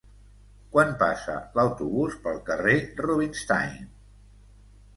Quan 0.75 0.93
passa 1.01 1.35
l'autobús 1.59 2.17
pel 2.25 2.41
carrer 2.49 2.75
Rubinstein? 3.05 3.79